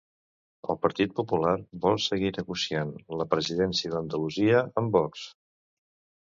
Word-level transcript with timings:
El 0.73 0.77
Partit 0.85 1.11
Popular 1.19 1.51
vol 1.83 1.99
seguir 2.05 2.31
negociant 2.37 2.95
la 3.19 3.27
presidència 3.35 3.93
d'Andalusia 3.93 4.65
amb 4.83 4.99
Vox. 4.99 5.29